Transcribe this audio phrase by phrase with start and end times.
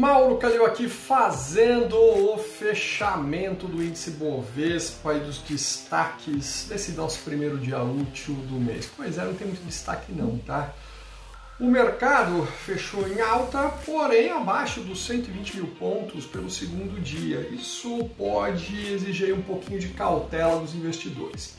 [0.00, 7.58] Mauro Calil aqui fazendo o fechamento do índice Bovespa e dos destaques desse nosso primeiro
[7.58, 8.90] dia útil do mês.
[8.96, 10.72] Pois é, não tem muito destaque não, tá?
[11.60, 17.46] O mercado fechou em alta, porém abaixo dos 120 mil pontos pelo segundo dia.
[17.52, 21.54] Isso pode exigir um pouquinho de cautela dos investidores.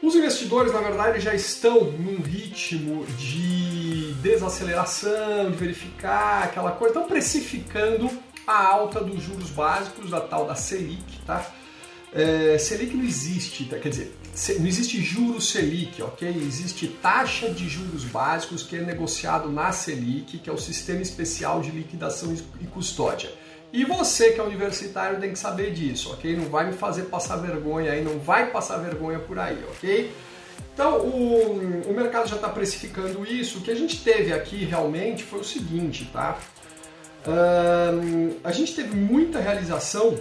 [0.00, 3.87] Os investidores, na verdade, já estão num ritmo de
[4.28, 8.10] desaceleração, de verificar aquela coisa, estão precificando
[8.46, 11.44] a alta dos juros básicos, da tal da Selic, tá?
[12.12, 13.78] É, Selic não existe, tá?
[13.78, 14.16] quer dizer,
[14.58, 16.28] não existe juros Selic, ok?
[16.28, 21.60] Existe taxa de juros básicos que é negociado na Selic, que é o Sistema Especial
[21.60, 23.30] de Liquidação e Custódia.
[23.70, 26.34] E você que é universitário tem que saber disso, ok?
[26.34, 30.10] Não vai me fazer passar vergonha aí, não vai passar vergonha por aí, ok?
[30.74, 33.58] Então o, o mercado já está precificando isso.
[33.58, 36.38] O que a gente teve aqui realmente foi o seguinte, tá?
[37.26, 40.18] Um, a gente teve muita realização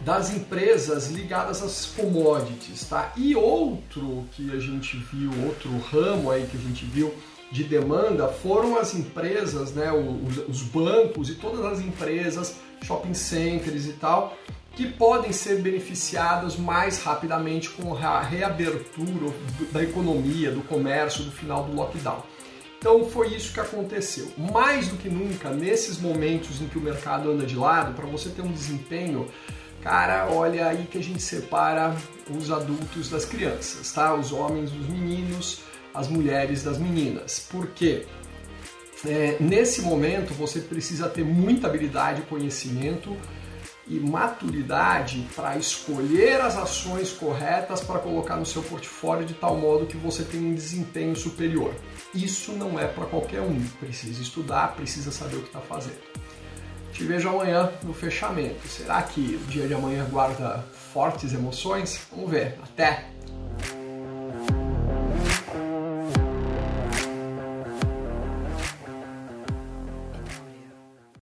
[0.00, 3.12] das empresas ligadas às commodities, tá?
[3.16, 7.14] E outro que a gente viu, outro ramo aí que a gente viu
[7.50, 13.86] de demanda foram as empresas, né, os, os bancos e todas as empresas, shopping centers
[13.86, 14.36] e tal,
[14.78, 19.34] que podem ser beneficiadas mais rapidamente com a reabertura
[19.72, 22.22] da economia, do comércio, do final do lockdown.
[22.78, 24.30] Então foi isso que aconteceu.
[24.38, 28.28] Mais do que nunca, nesses momentos em que o mercado anda de lado, para você
[28.28, 29.26] ter um desempenho,
[29.82, 31.96] cara, olha aí que a gente separa
[32.30, 34.14] os adultos das crianças, tá?
[34.14, 35.58] Os homens dos meninos,
[35.92, 37.44] as mulheres das meninas.
[37.50, 38.06] Porque
[39.04, 43.16] é, nesse momento você precisa ter muita habilidade, conhecimento
[43.88, 49.86] e maturidade para escolher as ações corretas para colocar no seu portfólio de tal modo
[49.86, 51.74] que você tenha um desempenho superior.
[52.14, 53.60] Isso não é para qualquer um.
[53.80, 55.98] Precisa estudar, precisa saber o que está fazendo.
[56.92, 58.66] Te vejo amanhã no fechamento.
[58.66, 62.00] Será que o dia de amanhã guarda fortes emoções?
[62.10, 62.58] Vamos ver.
[62.62, 63.17] Até!